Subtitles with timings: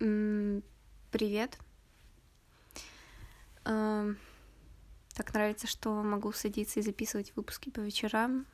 [0.00, 1.58] Привет.
[3.64, 8.46] Так нравится, что могу садиться и записывать выпуски по вечерам.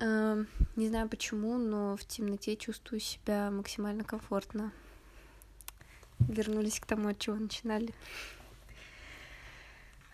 [0.00, 4.72] Не знаю почему, но в темноте чувствую себя максимально комфортно.
[6.18, 7.94] Вернулись к тому, от чего начинали.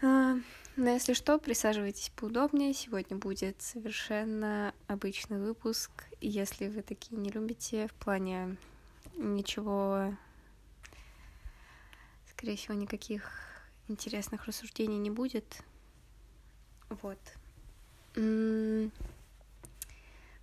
[0.02, 0.42] Но
[0.76, 2.74] если что, присаживайтесь поудобнее.
[2.74, 5.90] Сегодня будет совершенно обычный выпуск.
[6.20, 8.58] Если вы такие не любите, в плане
[9.18, 10.14] ничего,
[12.30, 13.30] скорее всего, никаких
[13.88, 15.62] интересных рассуждений не будет.
[16.88, 17.18] Вот.
[18.14, 18.90] В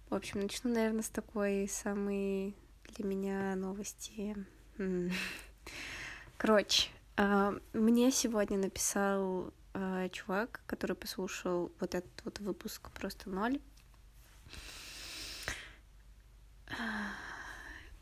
[0.10, 2.56] общем, начну, наверное, с такой самой
[2.96, 4.36] для меня новости.
[6.38, 13.60] Короче, а, мне сегодня написал а, чувак, который послушал вот этот вот выпуск просто ноль.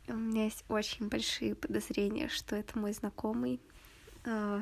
[0.06, 3.58] У меня есть очень большие подозрения, что это мой знакомый.
[4.26, 4.60] А,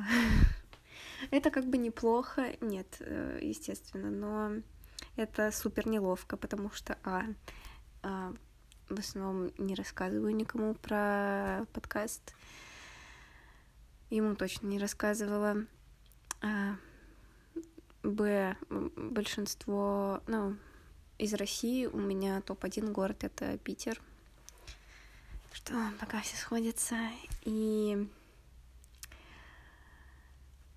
[1.31, 4.61] это как бы неплохо, нет, э, естественно, но
[5.17, 7.25] это супер неловко, потому что, а,
[8.03, 8.33] а
[8.87, 12.35] в основном не рассказываю никому про подкаст,
[14.09, 15.65] ему точно не рассказывала.
[16.41, 16.77] А,
[18.01, 20.55] Б, большинство, ну,
[21.17, 24.01] из России у меня топ-1 город— это Питер—
[25.53, 26.97] что пока все сходится.
[27.43, 28.09] И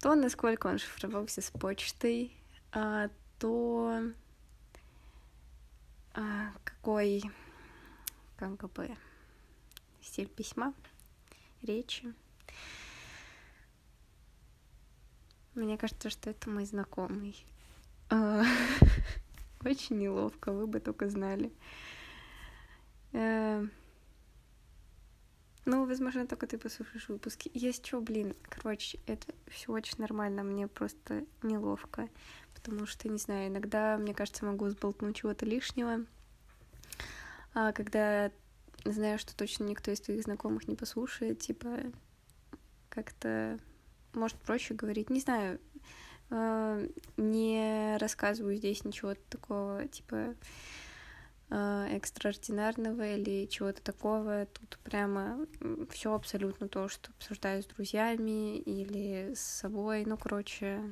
[0.01, 2.33] то, насколько он шифровался с почтой,
[2.73, 4.13] а, то
[6.15, 7.23] а, какой,
[8.37, 8.97] как бы,
[10.03, 10.75] стиль письма,
[11.63, 12.15] речи.
[15.55, 17.35] Мне кажется, что это мой знакомый.
[18.11, 18.45] А,
[19.65, 21.51] очень неловко, вы бы только знали.
[25.67, 27.51] Ну, возможно, только ты послушаешь выпуски.
[27.53, 32.09] Есть что, блин, короче, это все очень нормально, мне просто неловко,
[32.55, 36.07] потому что, не знаю, иногда, мне кажется, могу сболтнуть чего-то лишнего,
[37.53, 38.31] а когда
[38.85, 41.79] знаю, что точно никто из твоих знакомых не послушает, типа,
[42.89, 43.59] как-то,
[44.15, 45.59] может, проще говорить, не знаю,
[46.31, 50.37] э, не рассказываю здесь ничего такого, типа,
[51.49, 54.47] экстраординарного или чего-то такого.
[54.47, 55.47] Тут прямо
[55.91, 60.05] все абсолютно то, что обсуждаю с друзьями или с собой.
[60.05, 60.83] Ну, короче,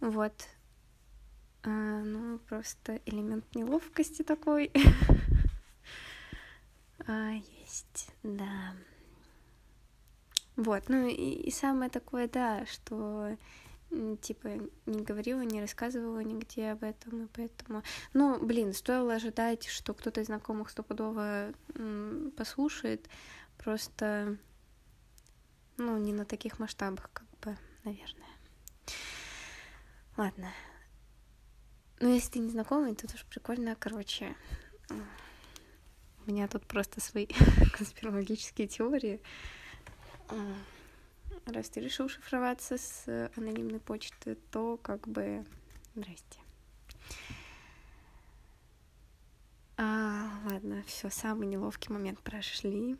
[0.00, 0.48] вот.
[1.64, 4.70] А, ну, просто элемент неловкости такой.
[7.06, 8.74] а, есть, да.
[10.56, 13.36] Вот, ну и, и самое такое, да, что
[13.90, 14.48] типа
[14.86, 17.82] не говорила, не рассказывала нигде об этом, и поэтому...
[18.12, 21.52] Ну, блин, стоило ожидать, что кто-то из знакомых стопудово
[22.36, 23.08] послушает,
[23.56, 24.36] просто,
[25.76, 28.28] ну, не на таких масштабах, как бы, наверное.
[30.16, 30.52] Ладно.
[32.00, 34.36] Ну, если ты не знакомый, то тоже прикольно, короче.
[34.90, 37.26] У меня тут просто свои
[37.76, 39.20] конспирологические теории.
[41.48, 45.46] Раз ты решил шифроваться с анонимной почты, то как бы
[45.94, 46.38] здрасте.
[49.78, 52.98] А, ладно, все, самый неловкий момент прошли.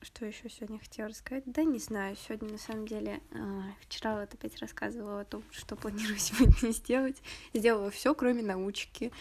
[0.00, 1.44] Что еще сегодня хотела рассказать?
[1.46, 2.16] Да, не знаю.
[2.16, 7.22] Сегодня, на самом деле, э, вчера вот опять рассказывала о том, что планирую сегодня сделать.
[7.54, 9.12] Сделала все, кроме научки.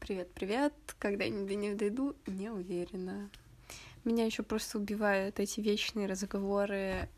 [0.00, 0.72] Привет, привет.
[0.98, 3.28] Когда-нибудь них дойду, не уверена.
[4.04, 7.08] Меня еще просто убивают эти вечные разговоры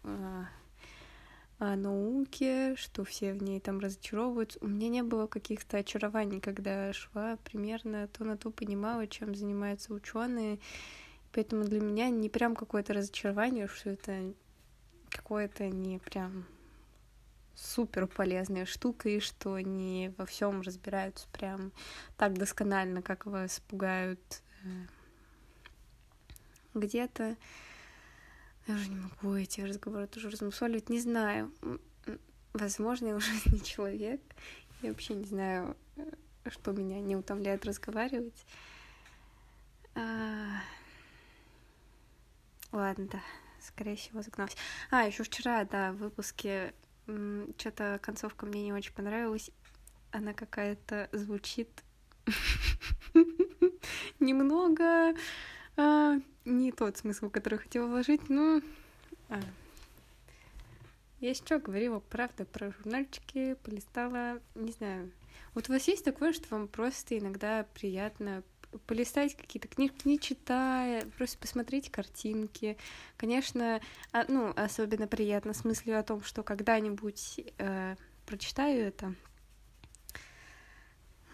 [1.59, 4.59] о науке, что все в ней там разочаровываются.
[4.61, 9.95] У меня не было каких-то очарований, когда шла примерно то на то понимала, чем занимаются
[9.95, 10.61] ученые.
[11.33, 14.33] Поэтому для меня не прям какое-то разочарование, что это
[15.11, 16.47] какое-то не прям
[17.55, 21.73] супер полезная штука, и что не во всем разбираются прям
[22.17, 24.21] так досконально, как вас пугают
[24.63, 24.69] э,
[26.81, 27.37] где-то.
[28.67, 30.89] Я уже не могу эти разговоры тоже размусоливать.
[30.89, 31.53] Не знаю.
[32.53, 34.21] Возможно, я уже не человек.
[34.83, 36.11] Я вообще не знаю, э,
[36.51, 38.45] что меня не утомляет разговаривать.
[39.95, 40.61] А...
[42.73, 43.23] Ладно, да,
[43.61, 44.57] скорее всего, загналась.
[44.91, 46.75] А, еще вчера, да, в выпуске
[47.59, 49.51] что-то концовка мне не очень понравилась.
[50.11, 51.69] Она какая-то звучит
[54.21, 55.15] немного
[55.77, 58.63] а, не тот смысл, который хотела вложить, но...
[59.29, 59.41] А.
[61.21, 65.11] Я что говорила, правда, про журнальчики, полистала, не знаю.
[65.55, 68.43] Вот у вас есть такое, что вам просто иногда приятно
[68.87, 72.77] полистать какие-то книжки, не читая, просто посмотреть картинки.
[73.17, 73.81] Конечно,
[74.13, 77.97] а, ну, особенно приятно с мыслью о том, что когда-нибудь э,
[78.27, 79.15] прочитаю это.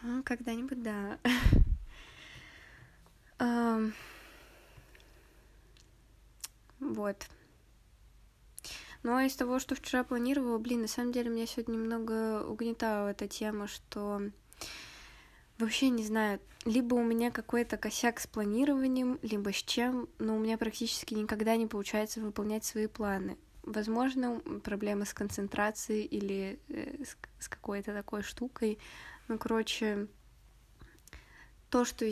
[0.03, 1.19] Ну, когда-нибудь, да.
[6.83, 7.29] Вот.
[9.03, 13.09] Ну, а из того, что вчера планировала, блин, на самом деле меня сегодня немного угнетала
[13.09, 14.23] эта тема, что
[15.59, 20.39] вообще не знаю, либо у меня какой-то косяк с планированием, либо с чем, но у
[20.39, 23.37] меня практически никогда не получается выполнять свои планы.
[23.63, 27.05] Возможно, проблема с концентрацией или э,
[27.39, 28.79] с какой-то такой штукой.
[29.29, 30.09] Ну, короче,
[31.71, 32.07] то, что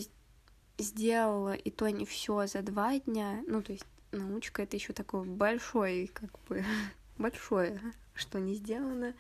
[0.79, 5.25] сделала, и то не все за два дня, ну, то есть научка это еще такое
[5.25, 6.65] большое, как бы
[7.19, 7.81] большое,
[8.15, 9.15] что не сделано.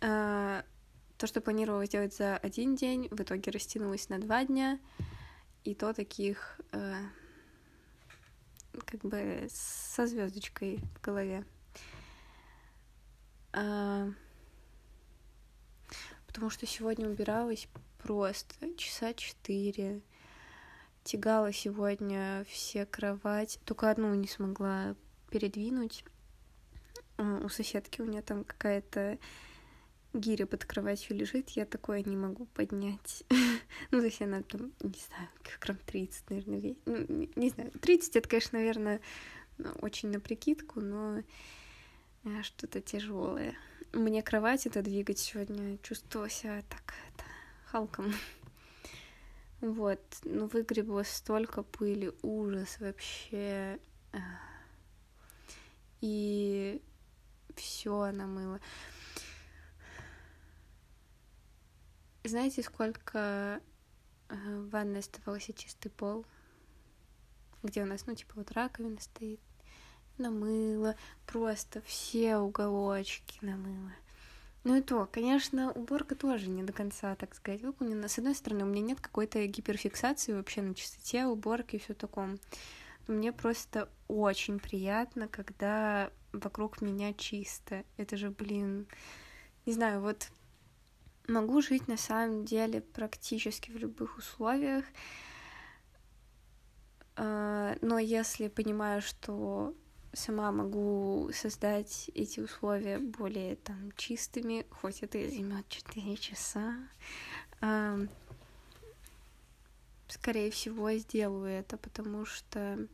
[0.00, 0.64] А,
[1.18, 4.78] то, что планировала сделать за один день, в итоге растянулось на два дня,
[5.64, 6.96] и то таких а,
[8.84, 11.44] как бы со звездочкой в голове.
[13.52, 14.08] А,
[16.26, 17.68] потому что сегодня убиралась
[17.98, 20.02] просто часа четыре
[21.06, 24.96] тягала сегодня все кровать, только одну не смогла
[25.30, 26.04] передвинуть.
[27.16, 29.18] У соседки у нее там какая-то
[30.12, 33.22] гиря под кроватью лежит, я такое не могу поднять.
[33.90, 35.28] ну, то есть она там, не знаю,
[35.60, 36.76] грамм 30, наверное.
[36.86, 39.00] Ну, не, знаю, 30 это, конечно, наверное,
[39.80, 41.22] очень на прикидку, но
[42.24, 43.56] э, что-то тяжелое.
[43.92, 47.24] Мне кровать это двигать сегодня чувствовала себя так, это,
[47.66, 48.12] халком.
[49.72, 53.80] Вот, ну выгребло столько пыли, ужас вообще.
[56.00, 56.80] И
[57.56, 58.60] все намыло.
[62.22, 63.60] Знаете, сколько
[64.28, 66.24] э, в ванной оставался чистый пол?
[67.64, 69.40] Где у нас, ну, типа, вот раковина стоит.
[70.16, 70.94] Намыло,
[71.26, 73.92] просто все уголочки намыло.
[74.66, 78.08] Ну и то, конечно, уборка тоже не до конца, так сказать, выполнена.
[78.08, 82.40] С одной стороны, у меня нет какой-то гиперфиксации вообще на чистоте, уборке и все таком.
[83.06, 87.84] Но мне просто очень приятно, когда вокруг меня чисто.
[87.96, 88.88] Это же, блин,
[89.66, 90.32] не знаю, вот
[91.28, 94.84] могу жить на самом деле практически в любых условиях,
[97.14, 99.76] а, но если понимаю, что
[100.16, 106.74] сама могу создать эти условия более там чистыми, хоть это и займет 4 часа.
[110.08, 112.86] Скорее всего, сделаю это, потому что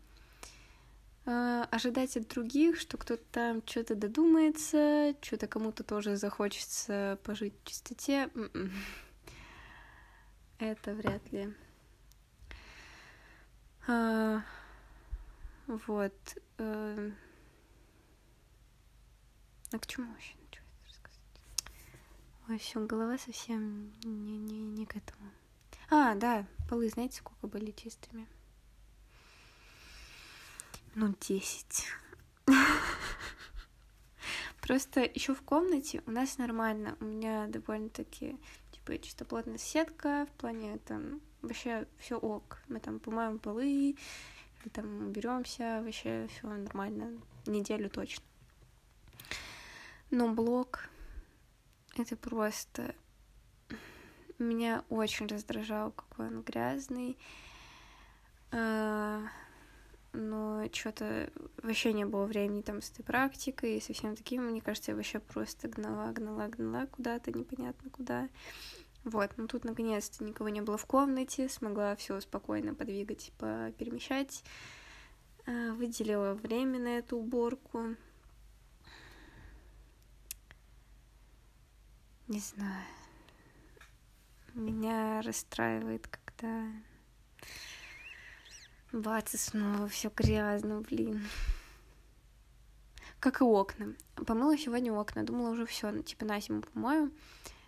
[1.26, 7.69] э, ожидать от других, что кто-то там что-то додумается, что-то кому-то тоже захочется пожить в
[7.69, 8.72] чистоте, м-м.
[10.58, 11.54] это вряд ли.
[15.86, 16.12] Вот.
[16.58, 17.16] Эм.
[19.72, 21.19] А к чему вообще начать рассказать?
[22.48, 25.30] Ой, все, голова совсем не, не, не к этому.
[25.88, 28.28] А, да, полы, знаете, сколько были чистыми?
[30.94, 31.86] Ну, десять.
[34.60, 36.98] Просто еще в комнате у нас нормально.
[37.00, 38.38] У меня довольно-таки
[38.72, 42.58] типа чистоплотная сетка в плане там вообще все ок.
[42.69, 43.96] Мы там помоем полы,
[44.64, 48.24] и там уберемся, вообще все нормально, неделю точно.
[50.10, 50.88] Но блог
[51.96, 52.94] это просто
[54.38, 57.16] меня очень раздражал, какой он грязный.
[58.50, 59.22] А,
[60.12, 61.31] но что-то
[61.62, 64.44] вообще не было времени там с этой практикой и со всем таким.
[64.44, 68.28] Мне кажется, я вообще просто гнала, гнала, гнала куда-то, непонятно куда.
[69.05, 73.32] Вот, ну тут наконец-то никого не было в комнате, смогла все спокойно подвигать,
[73.77, 74.44] перемещать,
[75.44, 77.97] а, выделила время на эту уборку.
[82.29, 82.87] Не знаю.
[84.55, 86.71] Меня расстраивает, когда
[88.93, 91.27] бац, и снова все грязно, блин.
[93.19, 93.94] Как и окна.
[94.15, 95.25] Помыла сегодня окна.
[95.25, 97.13] Думала уже все, типа на зиму помою,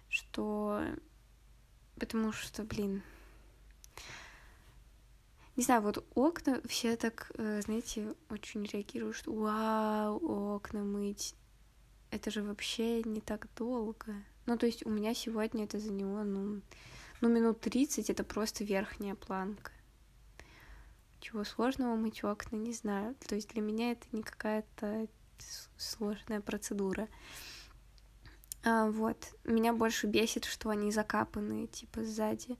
[0.08, 0.84] что
[1.98, 3.02] Потому что, блин,
[5.56, 11.34] не знаю, вот окна все так, э, знаете, очень реагируют, что вау, окна мыть.
[12.10, 14.14] Это же вообще не так долго.
[14.46, 16.60] Ну, то есть у меня сегодня это заняло, ну,
[17.20, 19.70] ну минут 30, это просто верхняя планка.
[21.20, 23.14] Чего сложного мыть окна, не знаю.
[23.26, 25.06] То есть для меня это не какая-то
[25.76, 27.08] сложная процедура.
[28.64, 29.34] А, вот.
[29.44, 32.56] Меня больше бесит, что они закапаны, типа, сзади.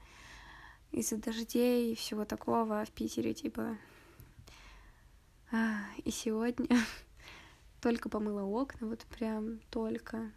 [0.93, 3.79] из-за дождей и всего такого в Питере, типа.
[5.51, 6.79] А, и сегодня
[7.81, 10.31] только помыла окна, вот прям только.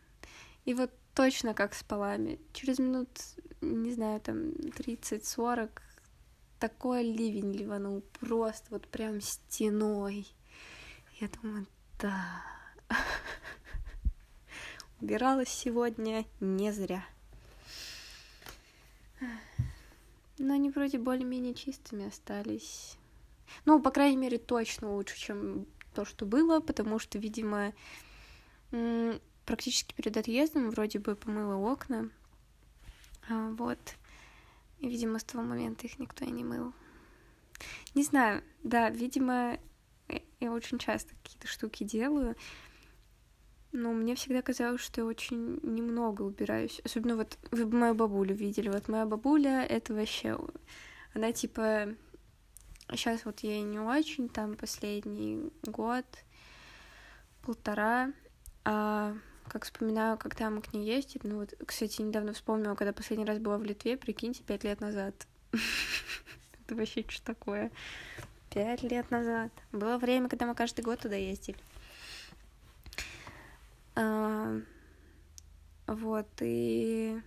[0.66, 2.40] И вот точно как с полами.
[2.54, 3.10] Через минут,
[3.62, 5.70] не знаю, там 30-40
[6.60, 10.28] такой ливень ливанул, просто вот прям стеной.
[11.20, 11.68] Я думаю,
[12.00, 12.57] да.
[15.00, 17.06] Убиралась сегодня не зря.
[20.40, 22.98] Но они вроде более-менее чистыми остались.
[23.66, 27.74] Ну, по крайней мере, точно лучше, чем то, что было, потому что, видимо,
[29.46, 32.10] практически перед отъездом вроде бы помыла окна.
[33.30, 33.80] А, вот.
[34.80, 36.74] И, видимо, с того момента их никто и не мыл.
[37.96, 39.58] Не знаю, да, видимо,
[40.40, 42.36] я очень часто какие-то штуки делаю,
[43.72, 46.82] но мне всегда казалось, что я очень немного убираюсь.
[46.84, 48.70] Особенно вот вы бы мою бабулю видели.
[48.70, 50.38] Вот моя бабуля— это вообще...
[51.14, 51.96] Она типа...
[52.90, 56.06] Сейчас вот ей не очень, там последний год,
[57.42, 58.14] полтора.
[58.64, 59.14] А
[59.50, 63.40] как вспоминаю, когда мы к ней ездили, ну вот, кстати, недавно вспомнила, когда последний раз
[63.40, 65.28] была в Литве, прикиньте, пять лет назад.
[66.66, 67.72] Это вообще что такое?
[68.50, 69.52] Пять лет назад.
[69.72, 71.58] Было время, когда мы каждый год туда ездили.
[75.88, 77.22] Вот, и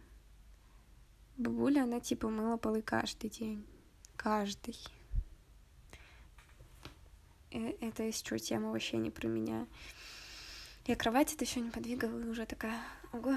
[1.36, 3.66] бабуля, она типа мыла полы каждый день.
[4.16, 4.76] Каждый.
[7.50, 9.66] Э, это из чего тема вообще не про меня.
[10.86, 12.80] Я кровать это еще не подвигала, и уже такая,
[13.12, 13.36] ого,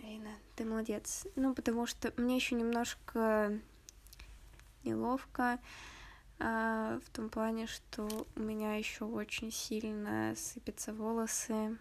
[0.00, 1.26] Ирина, ты молодец.
[1.36, 3.58] Ну, потому что мне еще немножко
[4.84, 5.58] неловко
[6.38, 11.76] а, в том плане, что у меня еще очень сильно сыпятся волосы.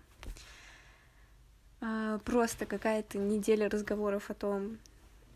[1.80, 4.78] А, просто какая-то неделя разговоров о том,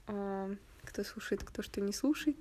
[0.07, 2.37] а, кто слушает, кто что не слушает.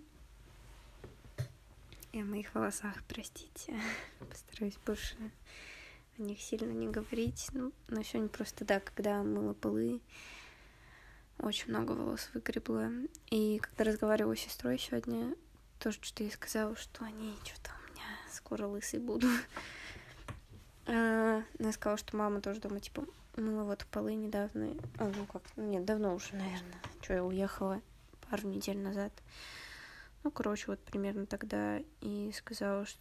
[2.12, 3.75] И о моих волосах, простите.
[4.28, 5.16] Постараюсь больше
[6.19, 7.49] о них сильно не говорить.
[7.52, 10.00] Ну, но сегодня просто, да, когда мыла полы,
[11.38, 12.90] очень много волос выгребла.
[13.30, 15.35] И когда разговаривала с сестрой сегодня,
[15.78, 19.30] тоже что-то ей сказала, что они что-то у меня скоро лысые будут.
[20.87, 23.04] А, она сказала, что мама тоже дома, типа,
[23.40, 24.75] мыла вот полы недавно.
[24.99, 26.80] А, ну как, нет, давно уже, наверное.
[27.00, 27.80] Что, я уехала
[28.28, 29.12] пару недель назад.
[30.23, 33.00] Ну, короче, вот примерно тогда и сказала, что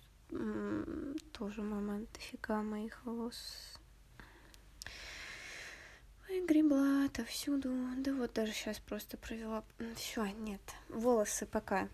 [1.33, 3.79] тоже мама дофига моих волос
[6.47, 7.71] гребла отовсюду.
[7.97, 9.63] Да вот даже сейчас просто провела.
[9.95, 10.61] Все, нет.
[10.89, 11.89] Волосы пока.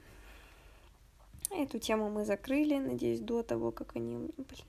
[1.51, 4.17] Эту тему мы закрыли, надеюсь, до того, как они.
[4.17, 4.67] Блин,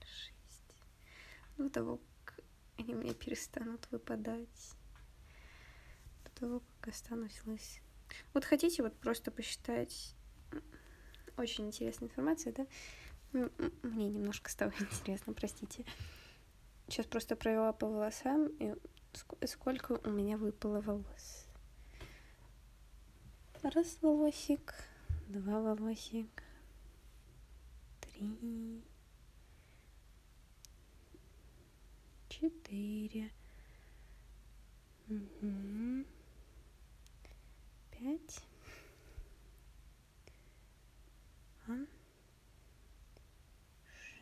[0.00, 0.76] жесть.
[1.58, 2.00] До того,
[2.82, 4.74] они меня перестанут выпадать.
[6.24, 7.82] До того, как останусь лысой.
[8.34, 10.14] Вот хотите вот просто посчитать
[11.36, 12.66] очень интересная информация, да?
[13.82, 15.84] Мне немножко стало интересно, простите.
[16.88, 18.74] Сейчас просто провела по волосам, и
[19.46, 21.46] сколько у меня выпало волос.
[23.62, 24.74] Раз волосик,
[25.28, 26.42] два волосик,
[28.00, 28.82] три,
[32.42, 33.30] четыре,
[35.08, 36.04] угу.
[37.92, 38.44] пять,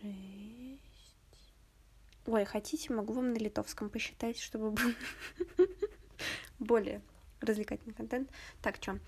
[0.03, 0.81] шесть.
[2.27, 4.95] Ой, хотите, могу вам на литовском посчитать, чтобы был
[6.59, 7.01] более
[7.41, 8.31] развлекательный контент.
[8.61, 9.01] Так, что?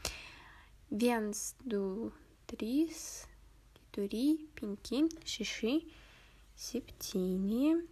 [0.90, 2.12] Viens, du,
[2.46, 3.26] trys,
[3.74, 5.82] keturi, penki, šeši,
[6.56, 7.91] septyni,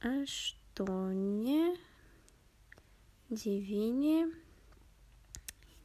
[0.00, 1.76] aštuoni,
[3.30, 4.26] devyni,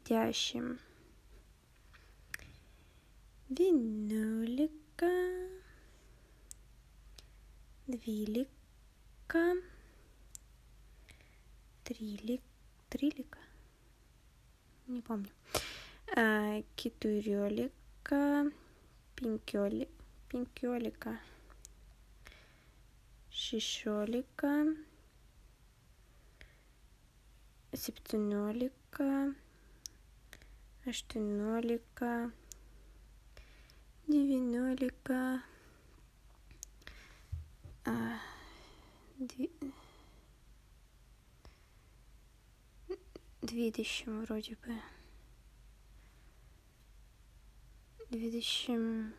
[0.07, 0.79] dešimt.
[3.50, 5.12] Винулика,
[7.88, 9.53] двилика,
[11.84, 12.41] трилик,
[12.89, 13.39] трилика,
[14.88, 15.29] не помню,
[16.15, 18.51] а, китурелика,
[19.15, 19.88] пинкёли,
[20.29, 21.19] пинкёлика,
[23.38, 24.65] шишолика,
[27.74, 29.36] септинолика,
[30.86, 32.32] аштенолика,
[34.08, 35.44] девинолика,
[37.84, 38.20] а,
[39.20, 39.51] дви...
[43.42, 44.82] двидущим вроде бы.
[48.10, 49.13] двидящим,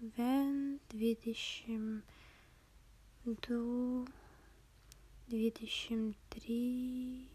[0.00, 2.25] вен, двидящим 2000
[3.26, 4.06] до
[5.26, 7.28] 2003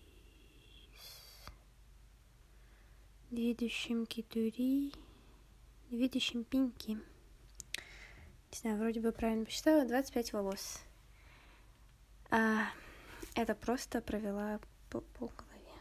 [3.30, 4.92] 2002
[5.90, 6.98] 2005
[8.52, 10.82] не знаю, вроде бы правильно посчитала, 25 волос.
[12.30, 12.68] А,
[13.36, 15.72] это просто провела по, по голове.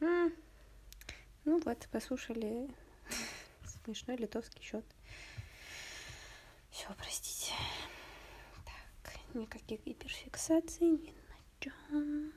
[0.00, 0.32] М-м.
[1.44, 2.68] Ну вот, послушали
[3.84, 4.84] смешной литовский счет.
[6.76, 7.54] Все, простите.
[8.66, 12.34] Так, никаких гиперфиксаций ни на чем.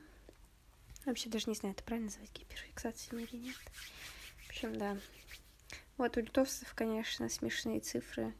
[1.04, 3.56] Вообще даже не знаю, это правильно называть гиперфиксацией или нет.
[4.46, 4.96] В общем, да.
[5.98, 8.32] Вот у литовцев, конечно, смешные цифры.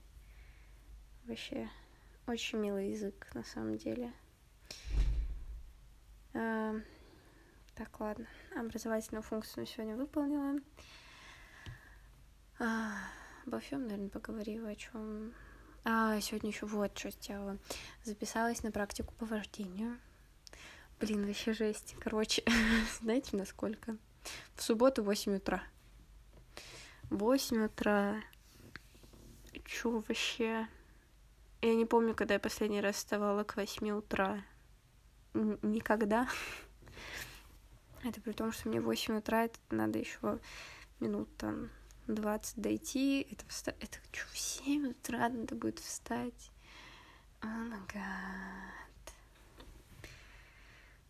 [1.26, 1.68] Вообще,
[2.26, 4.10] очень милый язык, на самом деле.
[6.32, 6.76] А,
[7.74, 8.26] так, ладно.
[8.56, 10.60] Образовательную функцию сегодня выполнила.
[12.58, 12.94] А,
[13.44, 15.34] обо всем, наверное, поговорила, о чем.
[15.84, 17.58] А, сегодня еще вот что сделала.
[18.04, 19.98] Записалась на практику по вождению.
[21.00, 21.96] Блин, вообще жесть.
[22.00, 22.42] Короче,
[23.00, 23.96] знаете, насколько?
[24.54, 25.62] В субботу в 8 утра.
[27.08, 28.22] 8 утра.
[29.64, 30.68] Чё вообще?
[31.62, 34.42] Я не помню, когда я последний раз вставала к 8 утра.
[35.32, 36.28] Н- никогда.
[38.04, 40.38] Это при том, что мне в 8 утра это надо еще
[41.00, 41.70] минут там
[42.06, 43.26] 20 дойти.
[43.30, 43.74] Это, вста...
[43.80, 46.50] это что, в 7 утра надо будет встать.
[47.42, 47.80] О, oh.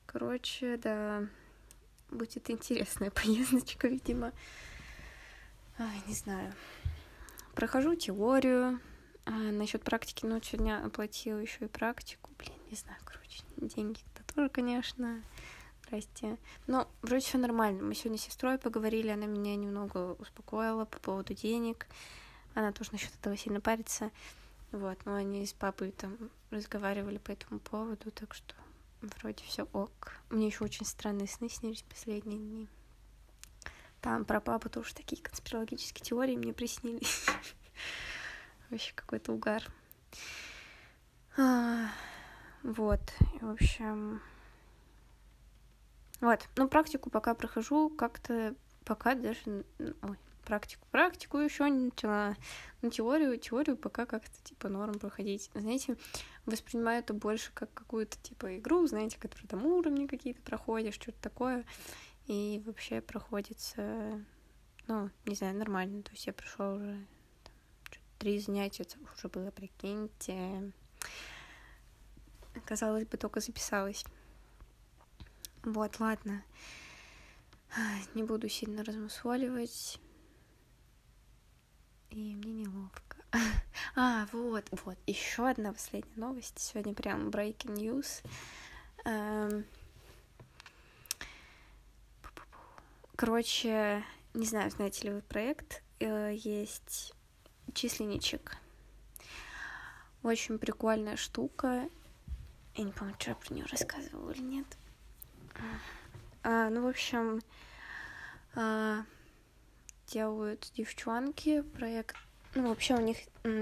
[0.06, 1.26] Короче, да,
[2.10, 4.32] будет интересная поездочка, видимо.
[5.78, 6.52] Ай, не знаю.
[7.54, 8.80] Прохожу теорию.
[9.24, 12.30] А, насчет практики, ну, сегодня оплатила еще и практику.
[12.38, 15.22] Блин, не знаю, короче, деньги-то тоже, конечно.
[15.90, 16.38] Здрасте.
[16.68, 17.82] Но вроде все нормально.
[17.82, 21.88] Мы сегодня с сестрой поговорили, она меня немного успокоила по поводу денег.
[22.54, 24.12] Она тоже насчет этого сильно парится.
[24.70, 26.16] Вот, но они с папой там
[26.50, 28.54] разговаривали по этому поводу, так что
[29.00, 30.12] вроде все ок.
[30.28, 32.68] Мне еще очень странные сны снились последние дни.
[34.00, 37.26] Там про папу тоже такие конспирологические теории мне приснились.
[38.70, 39.64] Вообще какой-то угар.
[41.36, 41.88] А,
[42.62, 43.00] вот,
[43.40, 44.20] в общем...
[46.20, 48.54] Вот, ну практику пока прохожу, как-то
[48.84, 49.64] пока даже...
[49.78, 50.18] Ой,
[50.50, 50.86] практику.
[50.90, 52.36] Практику еще не начала.
[52.82, 55.50] Ну, теорию, теорию пока как-то, типа, норм проходить.
[55.54, 55.96] Знаете,
[56.44, 61.64] воспринимаю это больше как какую-то, типа, игру, знаете, которую там уровни какие-то проходишь, что-то такое.
[62.26, 64.24] И вообще проходится,
[64.88, 66.02] ну, не знаю, нормально.
[66.02, 67.06] То есть я прошла уже
[67.44, 67.54] там,
[68.18, 70.72] три занятия, уже было, прикиньте.
[72.64, 74.04] Казалось бы, только записалась.
[75.62, 76.42] Вот, ладно.
[78.14, 80.00] Не буду сильно размусоливать
[82.10, 83.16] и мне неловко.
[83.96, 86.58] А, вот, вот, еще одна последняя новость.
[86.58, 88.24] Сегодня прям breaking news.
[89.04, 89.64] Эм...
[93.16, 97.12] Короче, не знаю, знаете ли вы проект, э, есть
[97.74, 98.56] численничек.
[100.22, 101.88] Очень прикольная штука.
[102.76, 104.66] Я не помню, что я про нее рассказывала или нет.
[106.42, 107.40] А, ну, в общем,
[108.54, 109.04] а,
[110.06, 112.16] делают девчонки, проект,
[112.54, 113.18] ну, вообще у них,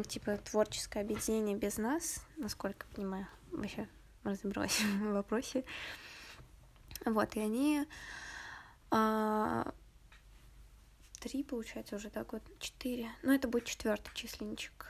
[0.06, 3.88] типа, творческое объединение без нас, насколько понимаю, вообще
[4.24, 5.64] разобралась в вопросе.
[7.04, 7.86] Вот, и они
[8.90, 9.72] а,
[11.20, 14.86] три, получается, уже так вот, четыре, ну, это будет четвертый численничек,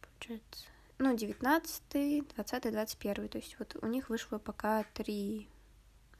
[0.00, 0.66] получается,
[0.98, 5.48] ну, девятнадцатый, двадцатый, двадцать первый, то есть вот у них вышло пока три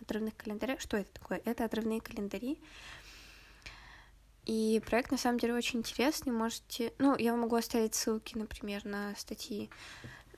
[0.01, 0.79] отрывных календаря.
[0.79, 1.41] Что это такое?
[1.45, 2.59] Это отрывные календари,
[4.47, 6.33] и проект на самом деле очень интересный.
[6.33, 6.93] Можете.
[6.99, 9.69] Ну, я могу оставить ссылки, например, на статьи.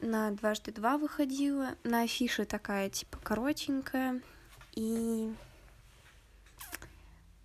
[0.01, 1.77] На дважды два выходила.
[1.85, 4.23] На афише такая, типа, коротенькая.
[4.73, 5.31] И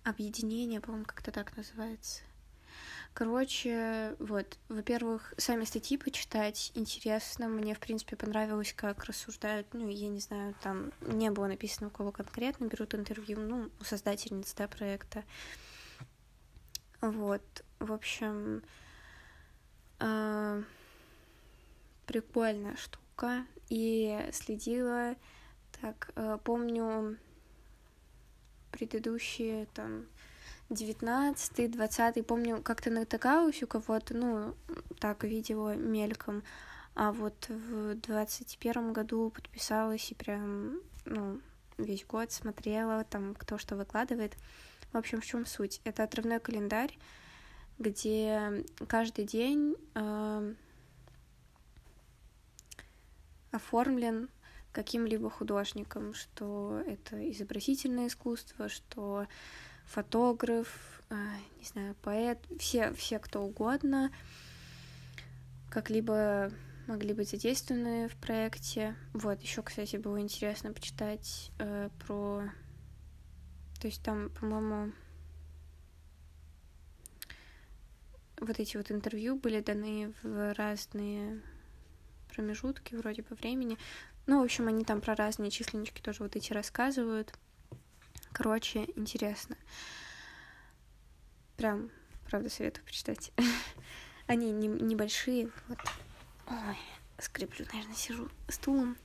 [0.04, 2.22] объединение, по-моему, как-то так называется.
[3.14, 7.46] Короче, вот, во-первых, сами статьи почитать интересно.
[7.46, 11.90] Мне, в принципе, понравилось, как рассуждают, ну, я не знаю, там не было написано, у
[11.90, 15.22] кого конкретно берут интервью, ну, у создательницы, да, проекта.
[17.00, 17.42] Вот,
[17.78, 18.64] в общем,
[20.00, 20.62] э,
[22.06, 23.46] прикольная штука.
[23.68, 25.14] И следила,
[25.80, 27.16] так, э, помню,
[28.72, 30.06] предыдущие там
[30.70, 34.54] 19 20 помню, как-то натыкалась у кого-то, ну,
[34.98, 36.42] так, видела мельком,
[36.94, 41.40] а вот в двадцать первом году подписалась и прям, ну,
[41.76, 44.36] весь год смотрела, там, кто что выкладывает.
[44.92, 45.80] В общем, в чем суть?
[45.84, 46.96] Это отрывной календарь,
[47.78, 50.54] где каждый день э,
[53.50, 54.28] оформлен
[54.72, 59.26] каким-либо художником, что это изобразительное искусство, что
[59.86, 61.14] фотограф, э,
[61.58, 64.10] не знаю, поэт, все, все кто угодно,
[65.70, 66.50] как-либо
[66.86, 68.96] могли быть задействованы в проекте.
[69.12, 72.44] Вот, еще, кстати, было интересно почитать э, про...
[73.80, 74.92] То есть там, по-моему,
[78.40, 81.42] вот эти вот интервью были даны в разные
[82.34, 83.78] промежутки вроде бы времени.
[84.26, 87.34] Ну, в общем, они там про разные численнички тоже вот эти рассказывают.
[88.34, 89.56] Короче, интересно.
[91.56, 91.90] Прям,
[92.28, 93.30] правда, советую почитать.
[94.26, 95.78] Они не, небольшие, вот.
[96.48, 96.76] Ой,
[97.18, 98.96] скреплю, наверное, сижу стулом.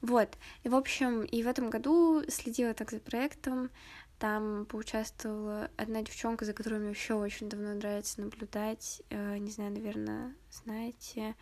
[0.00, 3.70] Вот, и в общем, и в этом году следила так за проектом,
[4.18, 9.72] там поучаствовала одна девчонка, за которой мне вообще очень давно нравится наблюдать, э, не знаю,
[9.72, 11.36] наверное, знаете,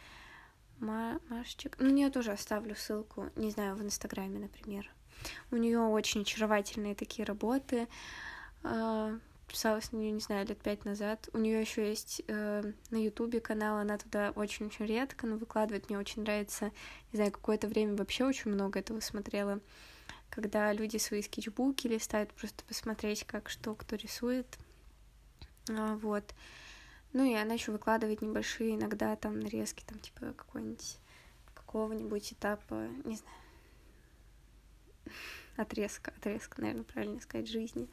[0.80, 4.90] Машечек, ну, нее тоже оставлю ссылку, не знаю, в Инстаграме, например.
[5.50, 7.88] У нее очень очаровательные такие работы,
[8.62, 11.28] э, подписалась на нее, не знаю, лет пять назад.
[11.32, 15.88] У нее еще есть э, на Ютубе канал, она туда очень-очень редко, но выкладывает.
[15.88, 16.66] Мне очень нравится,
[17.12, 19.60] не знаю, какое-то время вообще очень много этого смотрела,
[20.28, 24.58] когда люди свои скетчбуки листают, просто посмотреть, как что кто рисует.
[25.70, 26.34] А, вот.
[27.12, 30.98] Ну и она еще выкладывает небольшие иногда там нарезки, там типа какой-нибудь
[31.54, 33.36] какого-нибудь этапа, не знаю,
[35.56, 37.88] отрезка, отрезка, наверное, правильно сказать, жизни.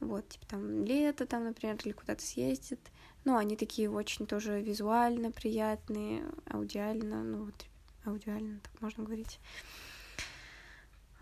[0.00, 2.80] Вот, типа там лето там, например, или куда-то съездит.
[3.24, 7.66] Ну, они такие очень тоже визуально приятные, аудиально, ну вот,
[8.04, 9.38] аудиально, так можно говорить.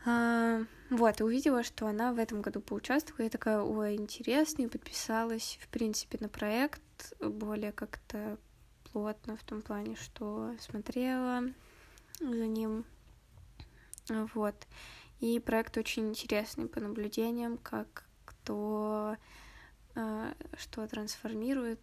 [0.07, 4.67] А, вот, и увидела, что она в этом году поучаствовала, я такая, ой, интересно, и
[4.67, 6.81] подписалась, в принципе, на проект
[7.21, 8.39] более как-то
[8.93, 11.43] плотно, в том плане, что смотрела
[12.21, 12.85] за ним,
[14.35, 14.55] вот.
[15.21, 18.11] И проект очень интересный по наблюдениям, как
[18.51, 19.17] что,
[19.95, 21.81] э, что трансформирует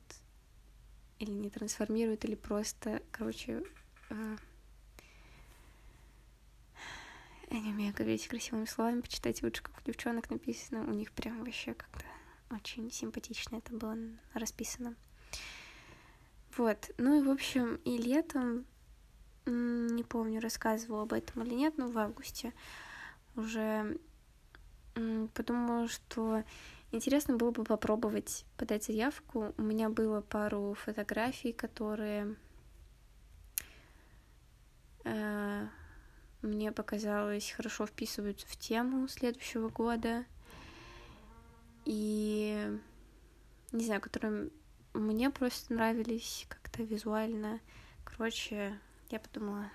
[1.19, 3.63] или не трансформирует, или просто, короче,
[4.09, 4.37] э,
[7.49, 11.39] я не умею говорить красивыми словами, почитайте лучше, как у девчонок написано, у них прям
[11.39, 12.05] вообще как-то
[12.49, 13.97] очень симпатично это было
[14.33, 14.95] расписано.
[16.57, 18.65] Вот, ну и, в общем, и летом,
[19.45, 22.53] не помню, рассказывала об этом или нет, но в августе
[23.35, 23.97] уже
[25.35, 26.43] Подумала, что
[26.91, 29.53] интересно было бы попробовать подать заявку.
[29.57, 32.35] У меня было пару фотографий, которые
[35.03, 35.67] э,
[36.41, 40.25] мне показалось хорошо вписываются в тему следующего года.
[41.85, 42.79] И
[43.71, 44.49] не знаю, которые
[44.97, 47.59] мне просто нравились как-то визуально.
[48.03, 48.79] Короче,
[49.09, 49.69] я подумала,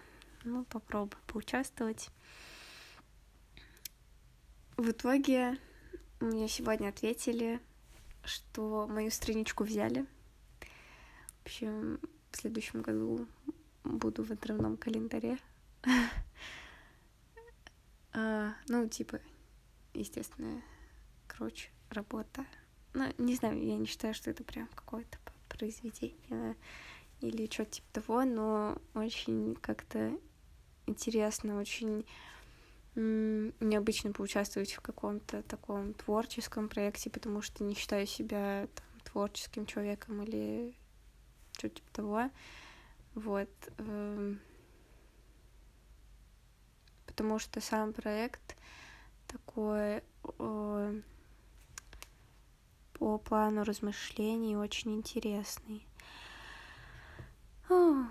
[0.44, 2.10] ну, попробую поучаствовать.
[4.76, 5.58] В итоге
[6.20, 7.60] мне сегодня ответили,
[8.24, 10.06] что мою страничку взяли.
[11.42, 13.26] В общем, в следующем году
[13.84, 15.38] буду в отрывном календаре.
[18.12, 19.20] а, ну, типа,
[19.94, 20.62] естественно,
[21.26, 22.44] короче, работа.
[22.94, 26.56] Ну, не знаю, я не считаю, что это прям какое-то произведение
[27.20, 30.18] или что-то типа того, но очень как-то
[30.86, 32.04] интересно, очень
[32.94, 40.22] необычно поучаствовать в каком-то таком творческом проекте, потому что не считаю себя там, творческим человеком
[40.22, 40.74] или
[41.52, 42.30] что-то типа того.
[43.14, 43.48] Вот.
[43.78, 44.40] Эм,
[47.06, 48.56] потому что сам проект
[49.26, 50.02] такой
[53.02, 55.84] по плану размышлений очень интересный.
[57.68, 58.06] А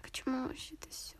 [0.00, 1.16] к чему вообще это все?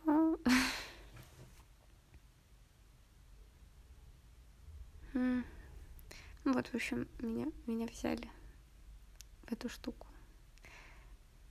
[5.13, 5.43] Ну
[6.45, 8.29] вот, в общем, меня, меня взяли
[9.47, 10.07] в эту штуку.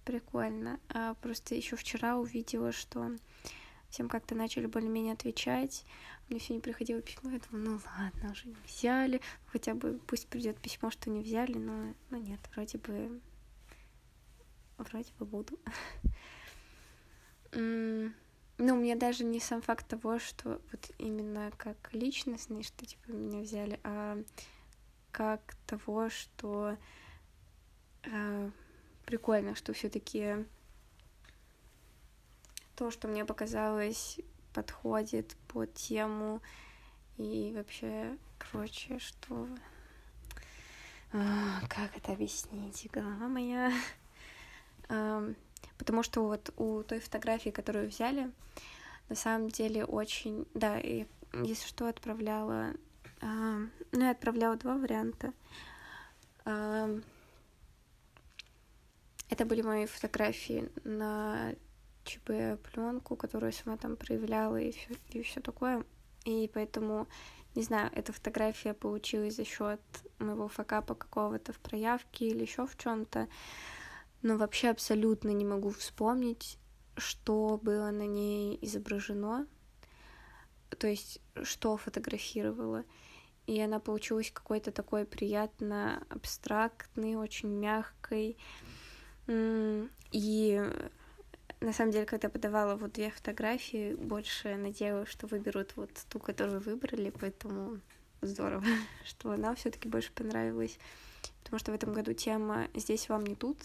[0.06, 0.80] Прикольно.
[0.88, 3.10] А просто еще вчера увидела, что
[3.90, 5.84] всем как-то начали более-менее отвечать.
[6.28, 9.20] Мне все не приходило письмо, я думаю, ну ладно, уже не взяли.
[9.46, 13.20] Хотя бы пусть придет письмо, что не взяли, но, но нет, вроде бы
[14.78, 15.58] вроде бы буду.
[18.62, 23.40] Ну, мне даже не сам факт того, что вот именно как личностный, что типа меня
[23.40, 24.22] взяли, а
[25.12, 26.76] как того, что
[28.02, 28.50] э,
[29.06, 30.44] прикольно, что все-таки
[32.80, 34.18] то, что мне показалось,
[34.54, 36.40] подходит под тему
[37.18, 39.46] и вообще, короче, что
[41.12, 43.70] а, как это объяснить, голова моя.
[45.76, 48.30] Потому что вот у той фотографии, которую взяли,
[49.10, 50.46] на самом деле очень...
[50.54, 52.72] Да, и если что, отправляла...
[53.20, 53.58] А,
[53.92, 55.34] ну, я отправляла два варианта.
[56.46, 57.04] Это
[59.44, 61.54] были мои фотографии на
[62.04, 65.84] ЧБ пленку, которую сама там проявляла и все, и все такое.
[66.24, 67.08] И поэтому,
[67.54, 69.80] не знаю, эта фотография получилась за счет
[70.18, 73.28] моего факапа какого-то в проявке или еще в чем-то.
[74.22, 76.58] Но вообще абсолютно не могу вспомнить,
[76.96, 79.46] что было на ней изображено,
[80.78, 82.84] то есть что фотографировала.
[83.46, 88.36] И она получилась какой-то такой приятно абстрактной, очень мягкой.
[89.26, 90.70] И
[91.60, 96.60] на самом деле, когда подавала вот две фотографии, больше надеялась, что выберут вот ту, которую
[96.60, 97.80] выбрали, поэтому
[98.22, 98.64] здорово,
[99.04, 100.78] что она все-таки больше понравилась.
[101.42, 103.58] Потому что в этом году тема «Здесь вам не тут»,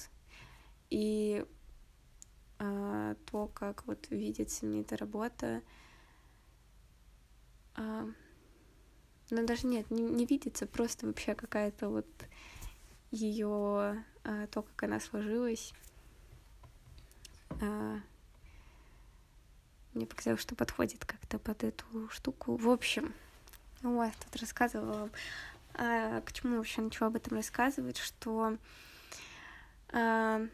[0.89, 1.45] и
[2.59, 5.61] а, то, как вот видится мне эта работа,
[7.75, 8.07] а,
[9.29, 12.07] ну даже нет, не, не видится, просто вообще какая-то вот
[13.11, 15.73] ее а, то, как она сложилась,
[19.93, 22.55] мне показалось, что подходит как-то под эту штуку.
[22.57, 23.13] В общем,
[23.81, 25.09] вот, тут рассказывала,
[25.73, 28.57] а, к чему вообще начала об этом рассказывать, что
[29.93, 30.45] а,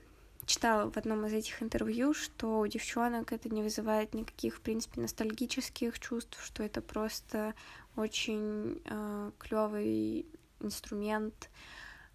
[0.46, 5.02] читала в одном из этих интервью, что у девчонок это не вызывает никаких, в принципе,
[5.02, 7.54] ностальгических чувств, что это просто
[7.96, 10.26] очень э, клевый
[10.60, 11.50] инструмент,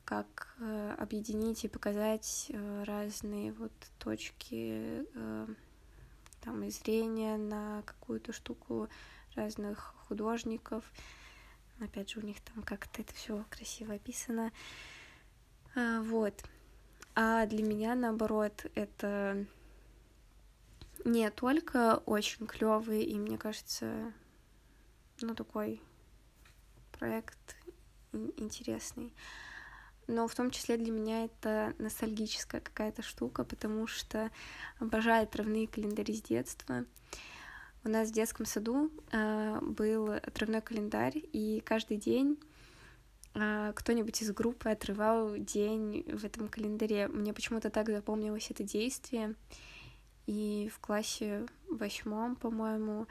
[0.07, 5.47] как э, объединить и показать э, разные вот точки э,
[6.41, 8.89] там и зрения на какую-то штуку
[9.35, 10.85] разных художников.
[11.81, 14.53] Опять же, у них там как-то это все красиво описано.
[15.75, 16.45] А, вот.
[17.17, 19.45] А для меня, наоборот, это
[21.05, 24.13] не только очень клевый и, мне кажется,
[25.21, 25.83] ну, такой
[26.93, 27.57] проект
[28.13, 29.13] интересный,
[30.07, 34.31] но в том числе для меня это ностальгическая какая-то штука, потому что
[34.79, 36.85] обожаю отрывные календари с детства.
[37.85, 42.39] У нас в детском саду э, был отрывной календарь, и каждый день
[43.35, 47.09] э, кто-нибудь из группы отрывал день в этом календаре.
[47.09, 49.35] Мне почему-то так запомнилось это действие.
[50.27, 53.07] И в классе восьмом, по-моему,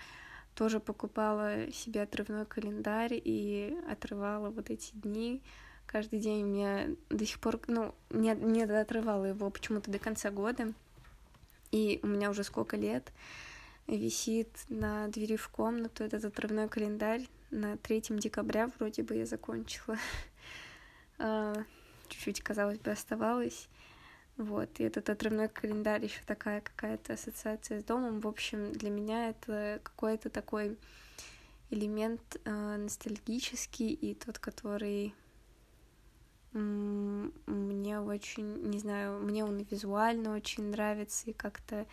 [0.56, 5.42] тоже покупала себе отрывной календарь и отрывала вот эти дни
[5.86, 10.74] каждый день меня до сих пор, ну, не, не отрывала его почему-то до конца года.
[11.72, 13.12] И у меня уже сколько лет
[13.88, 17.28] висит на двери в комнату этот отрывной календарь.
[17.52, 19.98] На 3 декабря вроде бы я закончила.
[21.18, 21.54] А,
[22.10, 23.70] чуть-чуть, казалось бы, оставалось.
[24.36, 28.20] Вот, и этот отрывной календарь еще такая какая-то ассоциация с домом.
[28.20, 30.78] В общем, для меня это какой-то такой
[31.70, 35.16] элемент э, ностальгический и тот, который
[36.60, 41.86] мне очень, не знаю, мне он визуально очень нравится, и как-то,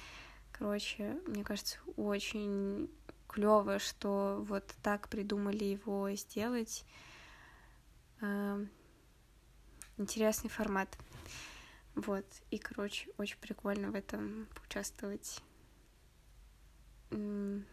[0.53, 2.89] короче, мне кажется, очень
[3.27, 6.85] клево, что вот так придумали его сделать.
[8.21, 8.69] Эм,
[9.97, 10.97] интересный формат.
[11.95, 15.43] Вот, и, короче, очень прикольно в этом поучаствовать.
[17.11, 17.65] Вот,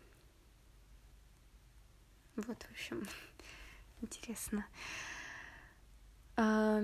[2.64, 3.08] в общем,
[4.02, 4.66] интересно.
[6.42, 6.82] А...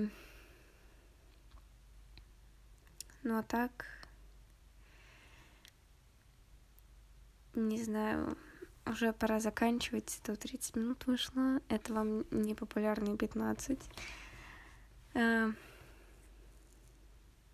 [3.22, 3.86] Ну а так,
[7.54, 8.36] не знаю,
[8.84, 13.78] уже пора заканчивать, это 30 минут вышло, это вам не популярные 15.
[15.14, 15.50] А...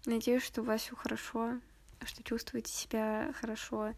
[0.04, 1.60] Надеюсь, что у вас все хорошо,
[2.04, 3.94] что чувствуете себя хорошо,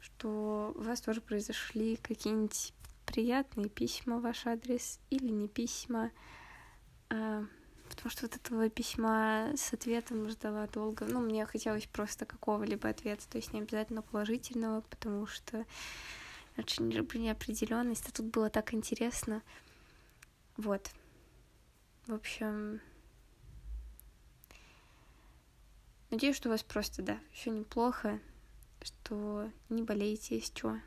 [0.00, 2.74] что у вас тоже произошли какие-нибудь
[3.06, 6.10] приятные письма в ваш адрес или не письма.
[7.10, 7.44] А,
[7.88, 11.04] потому что вот этого письма с ответом ждала долго.
[11.04, 15.66] Ну, мне хотелось просто какого-либо ответа, то есть не обязательно положительного, потому что
[16.56, 19.42] очень люблю неопределенность, а тут было так интересно.
[20.56, 20.90] Вот.
[22.06, 22.80] В общем,
[26.10, 28.20] надеюсь, что у вас просто, да, все неплохо,
[28.82, 30.80] что не болеете, если что.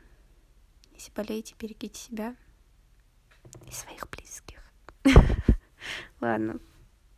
[0.94, 2.36] Если болеете, берегите себя
[3.66, 4.60] и своих близких.
[6.20, 6.58] Ладно,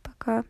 [0.03, 0.43] пока.